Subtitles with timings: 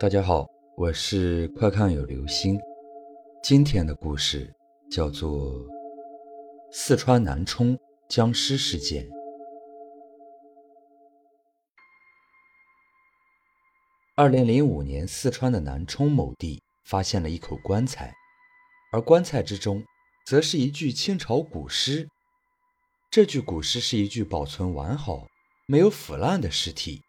[0.00, 0.48] 大家好，
[0.78, 2.58] 我是快看有流星。
[3.42, 4.50] 今天的故事
[4.90, 5.62] 叫做
[6.72, 7.78] 四川南充
[8.08, 9.06] 僵尸事件。
[14.16, 18.10] 二零零五年，四川的南充某地发现了一口棺材，
[18.94, 19.84] 而棺材之中
[20.24, 22.08] 则是一具清朝古尸。
[23.10, 25.26] 这具古尸是一具保存完好、
[25.66, 27.02] 没有腐烂的尸体。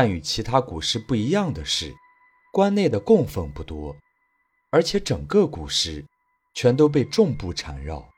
[0.00, 1.92] 但与其他古尸不一样的是，
[2.52, 3.96] 棺内的供奉不多，
[4.70, 6.04] 而且整个古尸
[6.54, 8.08] 全都被重布缠绕。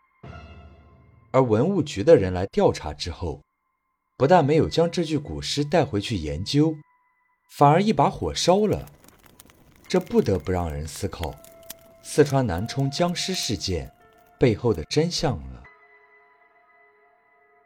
[1.30, 3.40] 而文物局的人来调查之后，
[4.18, 6.76] 不但没有将这具古尸带回去研究，
[7.56, 8.86] 反而一把火烧了。
[9.88, 11.34] 这不得不让人思考
[12.02, 13.90] 四川南充僵尸事件
[14.38, 15.62] 背后的真相了。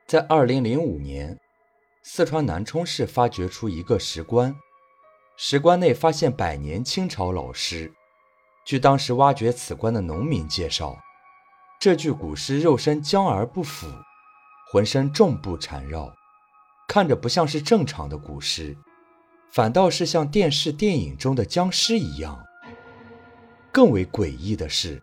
[0.07, 1.37] 在二零零五年。
[2.07, 4.55] 四川南充市发掘出一个石棺，
[5.39, 7.91] 石棺内发现百年清朝老尸。
[8.67, 10.99] 据当时挖掘此棺的农民介绍，
[11.81, 13.87] 这具古尸肉身僵而不腐，
[14.71, 16.15] 浑身重布缠绕，
[16.87, 18.77] 看着不像是正常的古尸，
[19.51, 22.39] 反倒是像电视电影中的僵尸一样。
[23.73, 25.03] 更为诡异的是，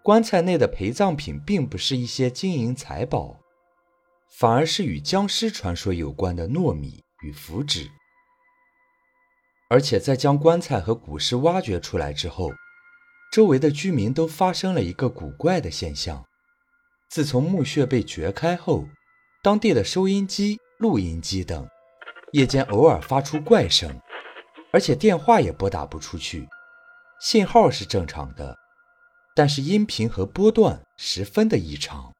[0.00, 3.40] 棺材内的陪葬品并不是一些金银财宝。
[4.30, 7.90] 反而是与僵尸传说有关的糯米与符纸，
[9.70, 12.50] 而且在将棺材和古尸挖掘出来之后，
[13.32, 16.24] 周围的居民都发生了一个古怪的现象：
[17.08, 18.86] 自从墓穴被掘开后，
[19.42, 21.66] 当地的收音机、录音机等
[22.32, 23.98] 夜间偶尔发出怪声，
[24.72, 26.46] 而且电话也拨打不出去，
[27.20, 28.54] 信号是正常的，
[29.34, 32.12] 但是音频和波段十分的异常。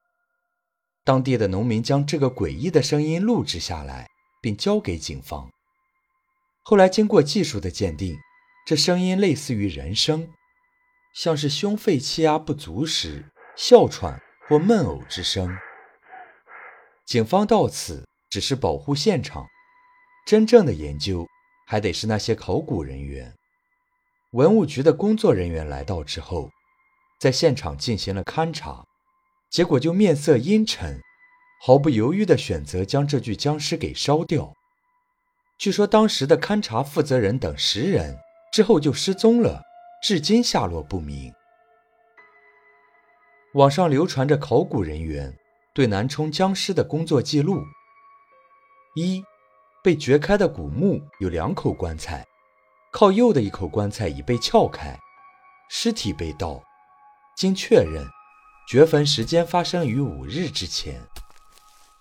[1.07, 4.09] 当地的农民将这个诡异的声音录制下来，
[4.41, 5.49] 并交给警方。
[6.63, 8.17] 后来经过技术的鉴定，
[8.65, 10.27] 这声音类似于人声，
[11.15, 13.23] 像是胸肺气压不足时
[13.55, 15.57] 哮喘或闷呕之声。
[17.05, 19.47] 警方到此只是保护现场，
[20.25, 21.25] 真正的研究
[21.67, 23.33] 还得是那些考古人员。
[24.31, 26.49] 文物局的工作人员来到之后，
[27.17, 28.83] 在现场进行了勘察。
[29.49, 30.99] 结果就面色阴沉，
[31.65, 34.53] 毫不犹豫地选择将这具僵尸给烧掉。
[35.57, 38.15] 据说当时的勘察负责人等十人
[38.53, 39.63] 之后就失踪了，
[40.03, 41.33] 至今下落不明。
[43.53, 45.35] 网上流传着考古人员
[45.73, 47.63] 对南充僵尸的工作记录：
[48.95, 49.23] 一，
[49.83, 52.23] 被掘开的古墓有两口棺材，
[52.91, 54.99] 靠右的一口棺材已被撬开，
[55.69, 56.61] 尸体被盗，
[57.35, 58.05] 经确认。
[58.67, 61.01] 掘坟时间发生于五日之前，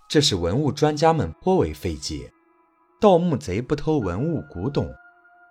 [0.09, 2.33] 这使文物专家们颇为费解。
[3.01, 4.93] 盗墓贼不偷文物古董，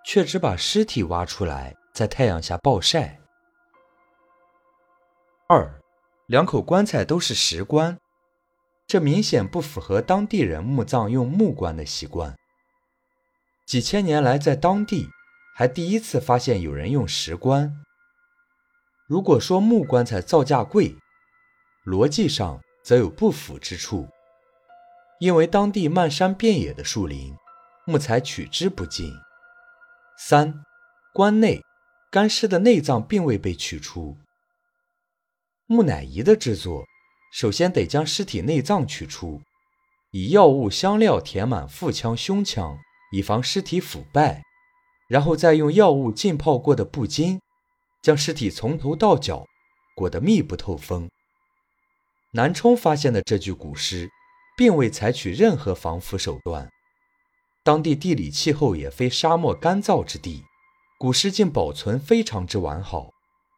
[0.04, 3.18] 却只把尸体挖出来在太阳下暴晒。
[5.48, 5.80] 二，
[6.26, 7.96] 两口棺材都是石棺，
[8.86, 12.36] 这明显不符合当地人墓葬用木棺的习惯。
[13.64, 15.08] 几千年来，在当地
[15.54, 17.72] 还第一次发现有人用石棺。
[19.06, 20.94] 如果说木棺材造价贵，
[21.86, 24.08] 逻辑上则有不符之处，
[25.20, 27.32] 因为当地漫山遍野的树林，
[27.86, 29.14] 木材取之不尽。
[30.18, 30.64] 三，
[31.14, 31.62] 棺内
[32.10, 34.16] 干尸的内脏并未被取出。
[35.66, 36.84] 木乃伊的制作，
[37.32, 39.40] 首先得将尸体内脏取出，
[40.10, 42.76] 以药物、香料填满腹腔、胸腔，
[43.12, 44.42] 以防尸体腐败，
[45.08, 47.38] 然后再用药物浸泡过的布巾，
[48.02, 49.46] 将尸体从头到脚
[49.94, 51.08] 裹得密不透风。
[52.32, 54.08] 南充发现的这具古尸，
[54.56, 56.68] 并未采取任何防腐手段。
[57.64, 60.44] 当地地理气候也非沙漠干燥之地，
[60.98, 63.10] 古尸竟保存非常之完好，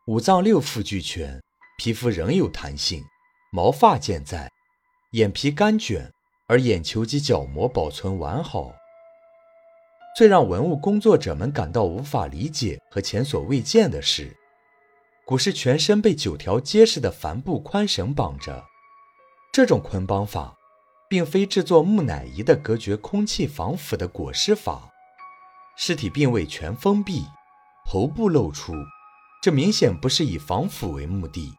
[0.06, 1.42] 五脏六腑俱全，
[1.78, 3.04] 皮肤仍有弹性，
[3.52, 4.50] 毛发健在，
[5.12, 6.10] 眼皮干卷，
[6.46, 8.72] 而眼球及角膜保存完好。
[10.16, 14.37] 最让文物工作者们感到无法理解和前所未见的是。
[15.28, 18.65] 古尸全身被九条结实的帆布宽绳绑着，
[19.53, 20.57] 这种捆绑法
[21.07, 24.89] 并非制作木乃伊的隔绝空气防腐的裹尸法，
[25.77, 27.27] 尸体并未全封闭，
[27.84, 28.72] 头部露出，
[29.42, 31.53] 这明显不是以防腐为目的，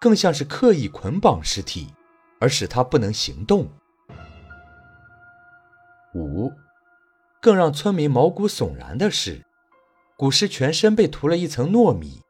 [0.00, 1.92] 更像是刻意捆绑尸体，
[2.40, 3.68] 而使它不能行动。
[6.14, 6.50] 五，
[7.38, 9.44] 更让村民毛骨悚然的是，
[10.16, 12.22] 古尸全身被涂了一层糯米。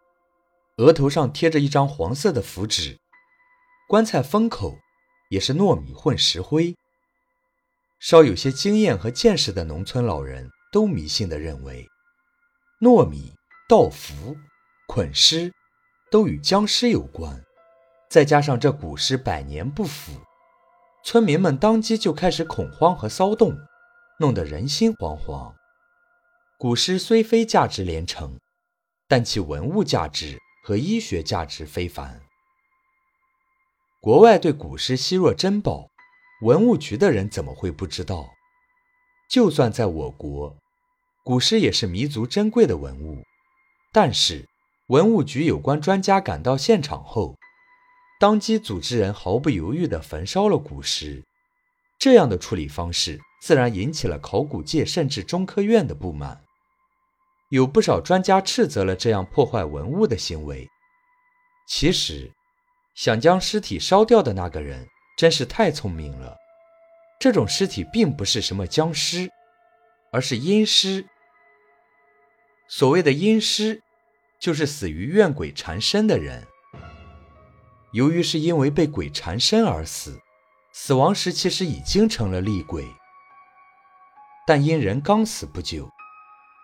[0.78, 2.96] 额头上贴着一张黄色的符纸，
[3.88, 4.78] 棺材封口
[5.28, 6.76] 也是糯米混石灰。
[7.98, 11.84] 稍有些经验和见识的农村老人都迷信地认为，
[12.80, 13.32] 糯米、
[13.68, 14.36] 稻符、
[14.86, 15.52] 捆尸，
[16.12, 17.44] 都与僵尸有关。
[18.08, 20.12] 再加上这古尸百年不腐，
[21.04, 23.52] 村民们当即就开始恐慌和骚动，
[24.20, 25.52] 弄得人心惶惶。
[26.56, 28.38] 古尸虽非价值连城，
[29.08, 32.20] 但其文物价值和医学价值非凡。
[34.02, 35.88] 国外对古尸稀若珍宝，
[36.42, 38.28] 文物局的人怎么会不知道？
[39.30, 40.54] 就算在我国，
[41.24, 43.24] 古尸也是弥足珍贵的文物。
[43.94, 44.46] 但是，
[44.88, 47.34] 文物局有关专家赶到现场后，
[48.20, 51.24] 当即组织人毫不犹豫地焚烧了古尸。
[51.98, 56.44] 这样的处理方式，自然引起了考古界甚至中科院的不满。
[57.48, 60.68] 有不少专家斥责了这样破坏文物的行为。
[61.66, 62.32] 其实，
[62.94, 64.86] 想将尸体烧掉的那个人
[65.16, 66.36] 真是太聪明了。
[67.20, 69.28] 这种尸体并不是什么僵尸，
[70.12, 71.06] 而是阴尸。
[72.68, 73.82] 所谓的阴尸，
[74.38, 76.46] 就是死于怨鬼缠身的人。
[77.92, 80.20] 由于是因为被鬼缠身而死，
[80.72, 82.84] 死亡时其实已经成了厉鬼，
[84.46, 85.90] 但因人刚死不久。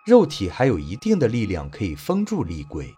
[0.05, 2.93] 肉体还有一定的力量可以封住厉鬼，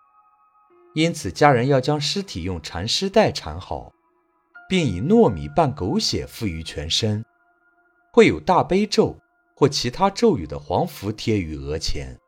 [0.93, 3.93] 因此家人要将尸体用缠尸带缠好，
[4.67, 7.23] 并以糯米拌狗血敷于全身，
[8.11, 9.17] 会有大悲咒
[9.55, 12.19] 或其他咒语的黄符贴于额前，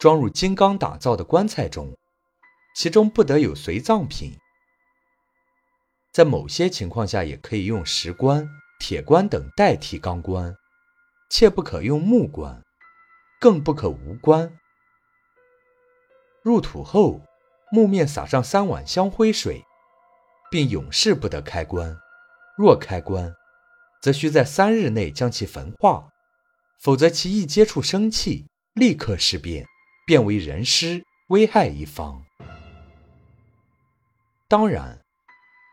[0.00, 1.96] 装入金刚打造的棺材中，
[2.74, 4.32] 其中不得有随葬品。
[6.12, 8.48] 在某些情况下，也可以用石棺、
[8.80, 10.52] 铁棺等代替钢棺，
[11.30, 12.60] 切不可用木棺。
[13.42, 14.56] 更不可无关。
[16.44, 17.20] 入土后，
[17.72, 19.64] 木面撒上三碗香灰水，
[20.48, 21.98] 并永世不得开棺。
[22.56, 23.34] 若开棺，
[24.00, 26.08] 则需在三日内将其焚化，
[26.78, 29.66] 否则其一接触生气，立刻尸变，
[30.06, 32.22] 变为人尸，危害一方。
[34.46, 35.00] 当然，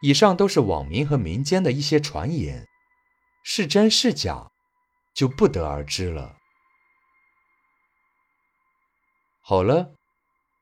[0.02, 2.66] 以上都是网民和民间的一些传言，
[3.44, 4.50] 是真是假，
[5.14, 6.39] 就不得而知了。
[9.50, 9.96] 好了，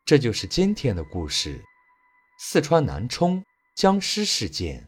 [0.06, 1.62] 这就是今天的故事——
[2.40, 3.44] 四川南充
[3.76, 4.88] 僵尸事件。